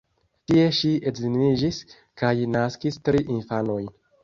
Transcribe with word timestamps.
Tie 0.51 0.63
ŝi 0.77 0.93
edziniĝis 1.11 1.79
kaj 2.23 2.33
naskis 2.57 3.01
tri 3.07 3.25
infanojn. 3.39 3.89